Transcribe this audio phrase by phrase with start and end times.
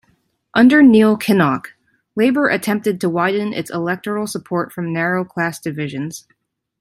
[0.55, 1.73] Under Neil Kinnock,
[2.15, 6.25] Labour attempted to widen its electoral support from narrow class divisions.